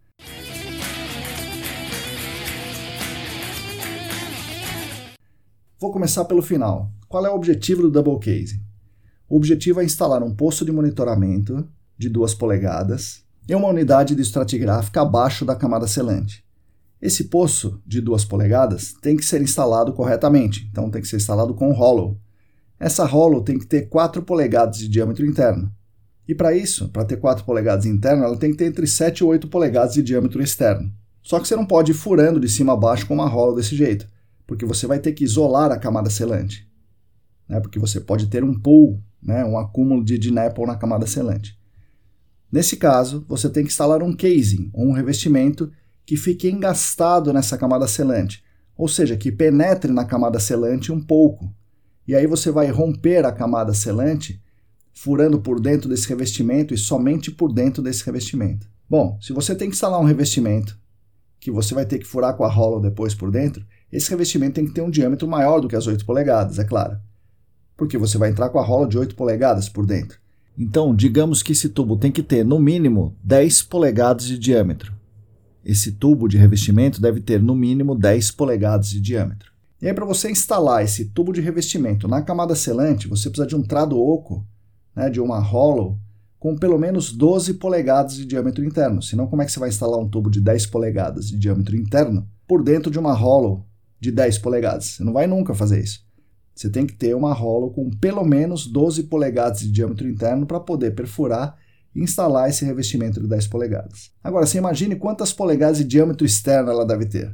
[5.82, 6.92] Vou começar pelo final.
[7.10, 8.62] Qual é o objetivo do double casing?
[9.28, 11.68] O objetivo é instalar um poço de monitoramento
[11.98, 16.46] de 2 polegadas em uma unidade de estratigráfica abaixo da camada selante.
[17.02, 21.56] Esse poço de 2 polegadas tem que ser instalado corretamente, então tem que ser instalado
[21.56, 22.16] com hollow,
[22.80, 25.74] essa hollow tem que ter 4 polegadas de diâmetro interno.
[26.28, 29.24] E para isso, para ter 4 polegadas interno, ela tem que ter entre 7 e
[29.24, 30.94] 8 polegadas de diâmetro externo.
[31.24, 33.76] Só que você não pode ir furando de cima a baixo com uma hollow desse
[33.76, 34.06] jeito,
[34.52, 36.70] porque você vai ter que isolar a camada selante.
[37.48, 37.62] Né?
[37.62, 39.46] Porque você pode ter um pool, né?
[39.46, 41.58] um acúmulo de DNAPL na camada selante.
[42.52, 45.72] Nesse caso, você tem que instalar um casing, ou um revestimento,
[46.06, 48.44] que fique engastado nessa camada selante,
[48.76, 51.56] ou seja, que penetre na camada selante um pouco,
[52.06, 54.44] e aí você vai romper a camada selante,
[54.94, 58.68] furando por dentro desse revestimento e somente por dentro desse revestimento.
[58.90, 60.78] Bom, se você tem que instalar um revestimento
[61.40, 64.66] que você vai ter que furar com a hollow depois por dentro, esse revestimento tem
[64.66, 66.98] que ter um diâmetro maior do que as 8 polegadas, é claro.
[67.76, 70.20] Porque você vai entrar com a hollow de 8 polegadas por dentro.
[70.58, 74.94] Então, digamos que esse tubo tem que ter no mínimo 10 polegadas de diâmetro.
[75.64, 79.52] Esse tubo de revestimento deve ter no mínimo 10 polegadas de diâmetro.
[79.82, 83.56] E aí, para você instalar esse tubo de revestimento na camada selante, você precisa de
[83.56, 84.46] um trado oco,
[84.96, 85.98] né, de uma hollow,
[86.40, 89.02] com pelo menos 12 polegadas de diâmetro interno.
[89.02, 92.28] Senão, como é que você vai instalar um tubo de 10 polegadas de diâmetro interno
[92.48, 93.66] por dentro de uma hollow
[94.02, 94.86] de 10 polegadas?
[94.86, 96.06] Você não vai nunca fazer isso.
[96.54, 100.60] Você tem que ter uma hollow com pelo menos 12 polegadas de diâmetro interno para
[100.60, 101.56] poder perfurar
[101.96, 104.12] e instalar esse revestimento de 10 polegadas.
[104.22, 107.34] Agora, você imagine quantas polegadas de diâmetro externo ela deve ter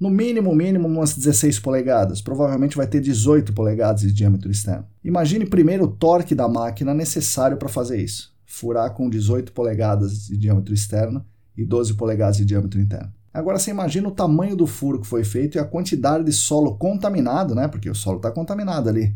[0.00, 4.86] no mínimo, mínimo umas 16 polegadas, provavelmente vai ter 18 polegadas de diâmetro externo.
[5.04, 8.34] Imagine primeiro o torque da máquina necessário para fazer isso.
[8.46, 11.22] Furar com 18 polegadas de diâmetro externo
[11.54, 13.12] e 12 polegadas de diâmetro interno.
[13.32, 16.76] Agora você imagina o tamanho do furo que foi feito e a quantidade de solo
[16.76, 17.68] contaminado, né?
[17.68, 19.14] Porque o solo está contaminado ali,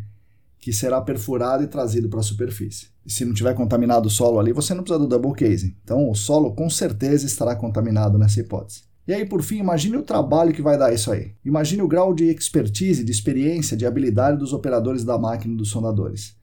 [0.58, 2.88] que será perfurado e trazido para a superfície.
[3.04, 5.74] E se não tiver contaminado o solo ali, você não precisa do double casing.
[5.82, 8.82] Então o solo com certeza estará contaminado nessa hipótese.
[9.06, 11.32] E aí, por fim, imagine o trabalho que vai dar isso aí.
[11.44, 16.34] Imagine o grau de expertise, de experiência, de habilidade dos operadores da máquina dos sondadores.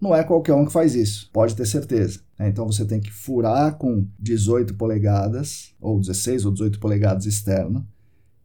[0.00, 2.20] Não é qualquer um que faz isso, pode ter certeza.
[2.38, 2.48] Né?
[2.48, 7.86] Então você tem que furar com 18 polegadas, ou 16 ou 18 polegadas externo,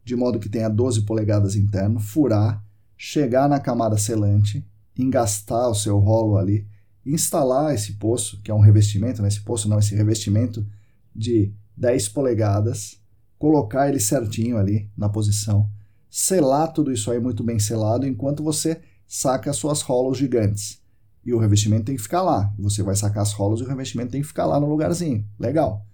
[0.04, 2.62] de modo que tenha 12 polegadas interno, furar,
[2.96, 4.66] chegar na camada selante,
[4.98, 6.66] engastar o seu rolo ali,
[7.06, 9.28] instalar esse poço, que é um revestimento, né?
[9.28, 10.66] esse poço não, esse revestimento
[11.14, 13.00] de 10 polegadas,
[13.38, 15.68] colocar ele certinho ali na posição,
[16.10, 20.83] selar tudo isso aí muito bem selado enquanto você saca as suas rolas gigantes.
[21.24, 22.52] E o revestimento tem que ficar lá.
[22.58, 25.24] Você vai sacar as rolas e o revestimento tem que ficar lá no lugarzinho.
[25.38, 25.86] Legal.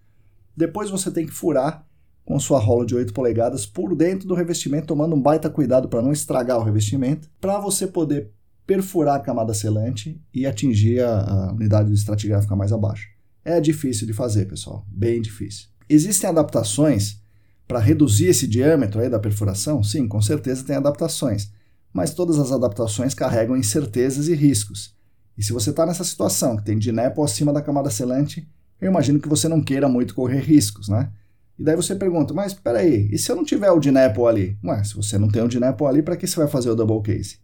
[0.56, 1.86] Depois você tem que furar
[2.24, 6.02] com sua rola de 8 polegadas por dentro do revestimento, tomando um baita cuidado para
[6.02, 8.30] não estragar o revestimento, para você poder
[8.66, 13.08] perfurar a camada selante e atingir a, a unidade estratigráfica mais abaixo.
[13.44, 15.68] É difícil de fazer, pessoal, bem difícil.
[15.88, 17.20] Existem adaptações
[17.66, 19.82] para reduzir esse diâmetro aí da perfuração?
[19.82, 21.50] Sim, com certeza tem adaptações,
[21.92, 24.94] mas todas as adaptações carregam incertezas e riscos.
[25.40, 28.46] E se você está nessa situação, que tem dinepo acima da camada selante,
[28.78, 31.10] eu imagino que você não queira muito correr riscos, né?
[31.58, 34.58] E daí você pergunta, mas peraí, e se eu não tiver o Dinepo ali?
[34.62, 37.00] Ué, se você não tem o Dinepo ali, para que você vai fazer o double
[37.00, 37.38] case?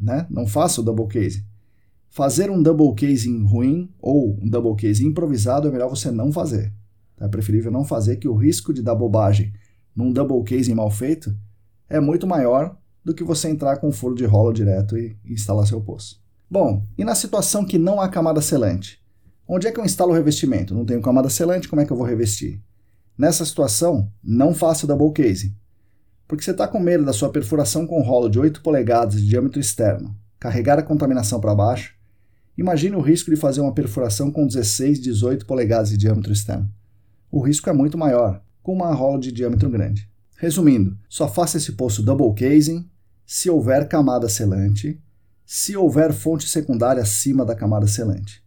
[0.00, 0.26] Né?
[0.28, 1.46] Não faça o double case.
[2.10, 6.74] Fazer um double casing ruim ou um double case improvisado é melhor você não fazer.
[7.20, 9.52] É preferível não fazer, que o risco de dar bobagem
[9.94, 11.32] num double casing mal feito
[11.88, 15.68] é muito maior do que você entrar com um furo de rolo direto e instalar
[15.68, 16.20] seu poço.
[16.50, 19.00] Bom, e na situação que não há camada selante?
[19.46, 20.74] Onde é que eu instalo o revestimento?
[20.74, 22.62] Não tenho camada selante, como é que eu vou revestir?
[23.16, 25.54] Nessa situação, não faça double casing,
[26.26, 29.58] porque você está com medo da sua perfuração com rolo de 8 polegadas de diâmetro
[29.58, 31.94] externo carregar a contaminação para baixo.
[32.56, 36.70] Imagine o risco de fazer uma perfuração com 16, 18 polegadas de diâmetro externo.
[37.30, 40.08] O risco é muito maior com uma rola de diâmetro grande.
[40.36, 42.88] Resumindo, só faça esse poço double casing
[43.26, 45.00] se houver camada selante,
[45.50, 48.44] se houver fonte secundária acima da camada selante.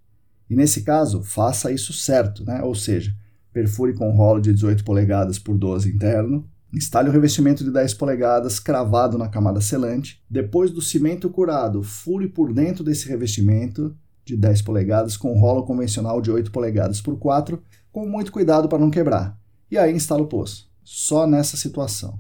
[0.48, 2.62] E nesse caso, faça isso certo, né?
[2.62, 3.12] ou seja,
[3.52, 8.60] perfure com rolo de 18 polegadas por 12 interno, instale o revestimento de 10 polegadas
[8.60, 14.62] cravado na camada selante, depois do cimento curado, fure por dentro desse revestimento de 10
[14.62, 17.60] polegadas com rolo convencional de 8 polegadas por 4,
[17.92, 19.36] com muito cuidado para não quebrar.
[19.72, 20.70] E aí instala o poço.
[20.84, 22.20] Só nessa situação.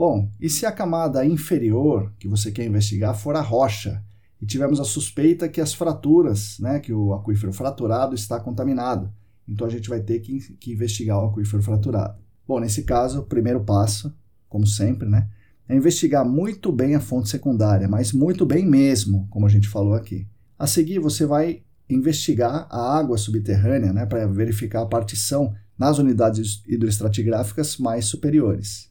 [0.00, 4.02] Bom, e se a camada inferior que você quer investigar for a rocha,
[4.40, 9.12] e tivemos a suspeita que as fraturas, né, que o aquífero fraturado está contaminado.
[9.46, 12.18] Então a gente vai ter que, que investigar o aquífero fraturado.
[12.48, 14.10] Bom, nesse caso, o primeiro passo,
[14.48, 15.28] como sempre, né,
[15.68, 19.92] é investigar muito bem a fonte secundária, mas muito bem mesmo, como a gente falou
[19.92, 20.26] aqui.
[20.58, 26.62] A seguir, você vai investigar a água subterrânea né, para verificar a partição nas unidades
[26.66, 28.89] hidroestratigráficas mais superiores.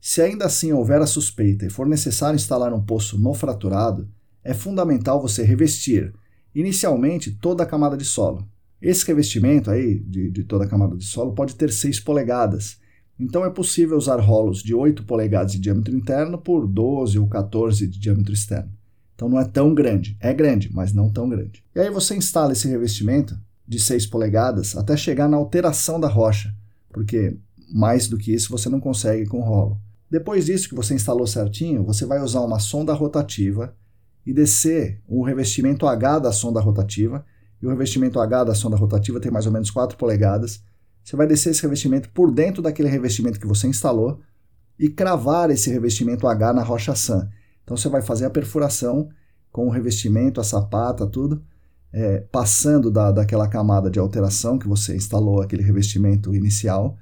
[0.00, 4.08] Se ainda assim houver a suspeita e for necessário instalar um poço no fraturado,
[4.44, 6.14] é fundamental você revestir
[6.54, 8.48] inicialmente toda a camada de solo.
[8.80, 12.78] Esse revestimento aí de, de toda a camada de solo pode ter 6 polegadas,
[13.18, 17.86] então é possível usar rolos de 8 polegadas de diâmetro interno por 12 ou 14
[17.88, 18.70] de diâmetro externo.
[19.14, 21.64] Então não é tão grande, é grande, mas não tão grande.
[21.74, 26.54] E aí você instala esse revestimento de 6 polegadas até chegar na alteração da rocha,
[26.92, 27.36] porque
[27.74, 29.80] mais do que isso você não consegue com rolo.
[30.10, 33.74] Depois disso que você instalou certinho, você vai usar uma sonda rotativa
[34.24, 37.24] e descer o revestimento H da sonda rotativa,
[37.60, 40.62] e o revestimento H da sonda rotativa tem mais ou menos 4 polegadas.
[41.02, 44.20] Você vai descer esse revestimento por dentro daquele revestimento que você instalou
[44.78, 47.28] e cravar esse revestimento H na rocha SAN.
[47.64, 49.08] Então você vai fazer a perfuração
[49.50, 51.42] com o revestimento, a sapata, tudo,
[51.92, 56.96] é, passando da, daquela camada de alteração que você instalou, aquele revestimento inicial,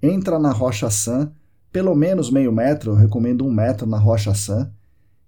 [0.00, 1.32] entra na rocha SAN,
[1.72, 4.72] pelo menos meio metro, eu recomendo um metro na rocha SAN,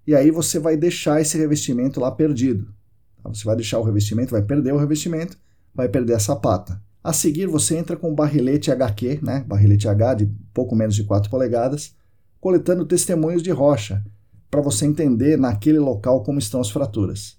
[0.05, 2.73] e aí você vai deixar esse revestimento lá perdido.
[3.21, 3.29] Tá?
[3.29, 5.37] Você vai deixar o revestimento, vai perder o revestimento,
[5.73, 6.81] vai perder a sapata.
[7.03, 9.43] A seguir, você entra com o barrilete HQ, né?
[9.47, 11.95] barrilete H de pouco menos de 4 polegadas,
[12.39, 14.03] coletando testemunhos de rocha,
[14.49, 17.37] para você entender naquele local como estão as fraturas.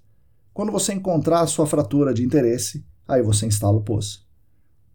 [0.53, 4.27] Quando você encontrar a sua fratura de interesse, aí você instala o poço.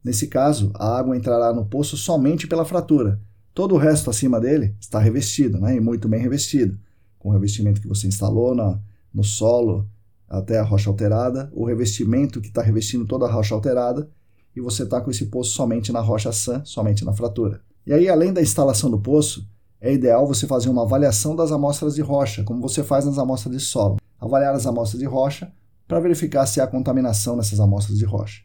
[0.02, 3.20] Nesse caso, a água entrará no poço somente pela fratura.
[3.58, 5.74] Todo o resto acima dele está revestido, né?
[5.74, 6.78] e muito bem revestido
[7.18, 8.78] com o revestimento que você instalou na,
[9.12, 9.84] no solo
[10.28, 14.08] até a rocha alterada, o revestimento que está revestindo toda a rocha alterada,
[14.54, 17.60] e você está com esse poço somente na rocha sã, somente na fratura.
[17.84, 19.44] E aí, além da instalação do poço,
[19.80, 23.52] é ideal você fazer uma avaliação das amostras de rocha, como você faz nas amostras
[23.56, 23.96] de solo.
[24.20, 25.52] Avaliar as amostras de rocha
[25.88, 28.40] para verificar se há contaminação nessas amostras de rocha.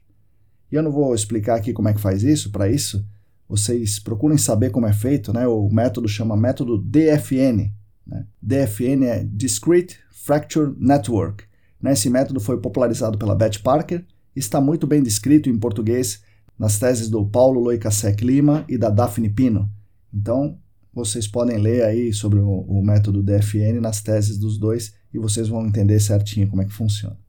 [0.71, 3.05] E eu não vou explicar aqui como é que faz isso, para isso
[3.53, 5.45] vocês procurem saber como é feito, né?
[5.45, 7.71] o método chama método DFN,
[8.05, 8.25] né?
[8.41, 11.43] DFN é Discrete Fracture Network.
[11.79, 11.93] Né?
[11.93, 14.03] Esse método foi popularizado pela Beth Parker
[14.35, 16.23] e está muito bem descrito em português
[16.57, 19.69] nas teses do Paulo Loicasec Lima e da Daphne Pino.
[20.11, 20.57] Então,
[20.91, 25.47] vocês podem ler aí sobre o, o método DFN nas teses dos dois e vocês
[25.47, 27.19] vão entender certinho como é que funciona.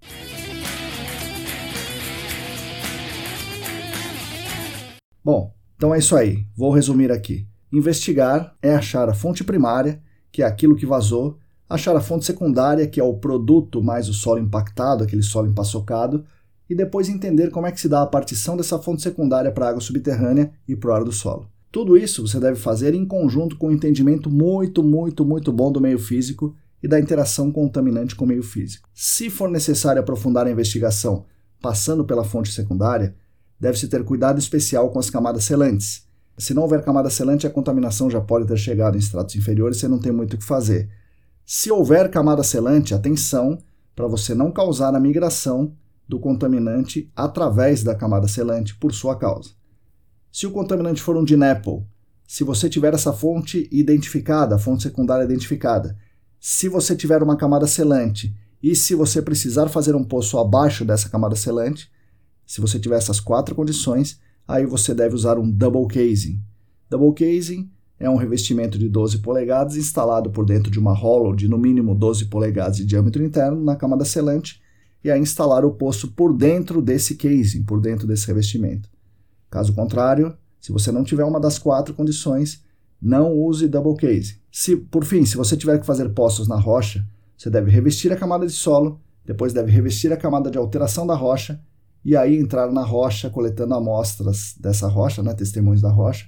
[5.22, 6.46] Bom, então é isso aí.
[6.56, 7.46] Vou resumir aqui.
[7.72, 10.00] Investigar é achar a fonte primária,
[10.30, 14.14] que é aquilo que vazou, achar a fonte secundária, que é o produto mais o
[14.14, 16.24] solo impactado, aquele solo empaçocado,
[16.68, 19.68] e depois entender como é que se dá a partição dessa fonte secundária para a
[19.70, 21.48] água subterrânea e para o ar do solo.
[21.70, 25.80] Tudo isso você deve fazer em conjunto com um entendimento muito, muito, muito bom do
[25.80, 28.88] meio físico e da interação contaminante com o meio físico.
[28.94, 31.24] Se for necessário aprofundar a investigação
[31.60, 33.16] passando pela fonte secundária,
[33.58, 36.06] deve-se ter cuidado especial com as camadas selantes.
[36.36, 39.88] Se não houver camada selante, a contaminação já pode ter chegado em estratos inferiores você
[39.88, 40.90] não tem muito o que fazer.
[41.46, 43.58] Se houver camada selante, atenção
[43.94, 45.72] para você não causar a migração
[46.08, 49.50] do contaminante através da camada selante por sua causa.
[50.32, 51.84] Se o contaminante for um DNAPL,
[52.26, 55.96] se você tiver essa fonte identificada, a fonte secundária identificada,
[56.40, 61.08] se você tiver uma camada selante e se você precisar fazer um poço abaixo dessa
[61.08, 61.90] camada selante,
[62.46, 66.40] se você tiver essas quatro condições, aí você deve usar um double casing.
[66.88, 71.48] Double casing é um revestimento de 12 polegadas instalado por dentro de uma hollow de
[71.48, 74.60] no mínimo 12 polegadas de diâmetro interno na camada selante
[75.02, 78.88] e a instalar o poço por dentro desse casing, por dentro desse revestimento.
[79.50, 82.64] Caso contrário, se você não tiver uma das quatro condições,
[83.00, 84.40] não use double case.
[84.50, 88.16] Se, por fim, se você tiver que fazer poços na rocha, você deve revestir a
[88.16, 91.60] camada de solo, depois deve revestir a camada de alteração da rocha
[92.04, 96.26] e aí entrar na rocha coletando amostras dessa rocha, né, testemunhos da rocha,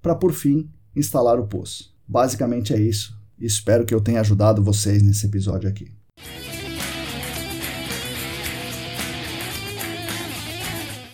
[0.00, 1.94] para por fim instalar o poço.
[2.06, 3.16] Basicamente é isso.
[3.38, 5.90] Espero que eu tenha ajudado vocês nesse episódio aqui.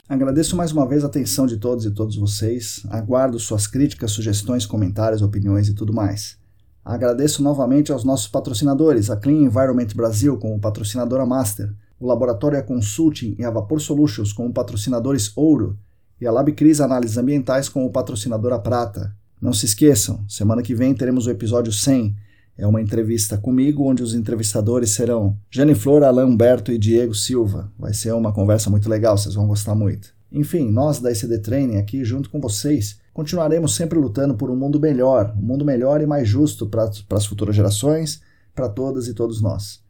[0.08, 2.82] Agradeço mais uma vez a atenção de todos e todas vocês.
[2.90, 6.36] Aguardo suas críticas, sugestões, comentários, opiniões e tudo mais.
[6.84, 11.72] Agradeço novamente aos nossos patrocinadores, a Clean Environment Brasil como patrocinadora master,
[12.02, 15.78] o Laboratório Consulting e a Vapor Solutions como patrocinadores ouro
[16.20, 19.14] e a LabCris Análises Ambientais como patrocinadora prata.
[19.40, 22.16] Não se esqueçam, semana que vem teremos o episódio 100.
[22.58, 27.70] É uma entrevista comigo, onde os entrevistadores serão Jane Flor, Alain Humberto e Diego Silva.
[27.78, 30.12] Vai ser uma conversa muito legal, vocês vão gostar muito.
[30.32, 34.80] Enfim, nós da ICD Training aqui, junto com vocês, continuaremos sempre lutando por um mundo
[34.80, 38.20] melhor, um mundo melhor e mais justo para as futuras gerações,
[38.52, 39.81] para todas e todos nós.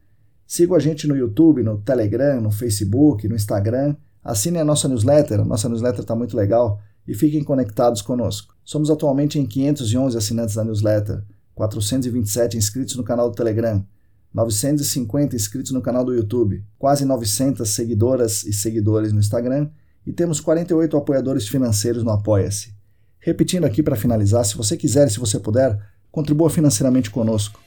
[0.55, 3.97] Siga a gente no YouTube, no Telegram, no Facebook, no Instagram.
[4.23, 6.79] Assine a nossa newsletter, a nossa newsletter está muito legal
[7.09, 8.55] e fiquem conectados conosco.
[8.63, 11.23] Somos atualmente em 511 assinantes da newsletter.
[11.55, 13.83] 427 inscritos no canal do Telegram,
[14.35, 19.71] 950 inscritos no canal do YouTube, quase 900 seguidoras e seguidores no Instagram
[20.07, 22.75] e temos 48 apoiadores financeiros no Apoia-se.
[23.19, 25.79] Repetindo aqui para finalizar, se você quiser e se você puder,
[26.11, 27.59] contribua financeiramente conosco.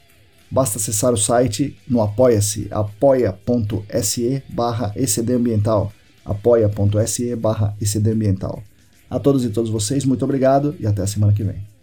[0.50, 5.92] Basta acessar o site no Apoia-se, apoia.se barra ecdambiental,
[6.24, 8.64] apoia.se barra ecdambiental.
[9.10, 11.75] A todos e todas vocês, muito obrigado e até a semana que vem.